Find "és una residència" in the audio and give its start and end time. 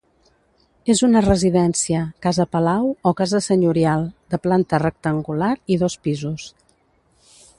0.93-1.99